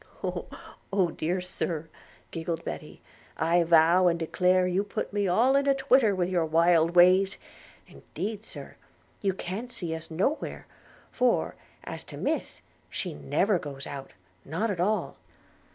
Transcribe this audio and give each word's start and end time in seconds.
'Oh! 0.23 1.11
dear 1.15 1.39
Sir,' 1.41 1.87
giggled 2.31 2.65
Betty, 2.65 3.03
'I 3.37 3.65
vow 3.65 4.07
and 4.07 4.17
declare 4.17 4.65
you 4.65 4.83
put 4.83 5.13
me 5.13 5.27
all 5.27 5.55
in 5.55 5.67
a 5.67 5.75
twitter 5.75 6.15
with 6.15 6.27
your 6.27 6.43
wild 6.43 6.95
ways. 6.95 7.37
Indeed, 7.87 8.43
Sir, 8.43 8.77
you 9.21 9.31
can't 9.35 9.71
see 9.71 9.93
us 9.93 10.09
no 10.09 10.33
where; 10.39 10.65
for,` 11.11 11.53
as 11.83 12.03
to 12.05 12.17
Miss, 12.17 12.63
she 12.89 13.13
never 13.13 13.59
goes 13.59 13.85
out, 13.85 14.13
not 14.43 14.71
at 14.71 14.79
all. 14.79 15.17